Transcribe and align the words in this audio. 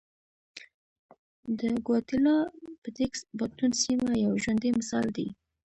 د 1.59 1.61
ګواتیلا 1.85 2.37
پټېکس 2.81 3.21
باټون 3.37 3.71
سیمه 3.83 4.09
یو 4.25 4.33
ژوندی 4.43 4.69
مثال 4.79 5.07
دی. 5.17 5.27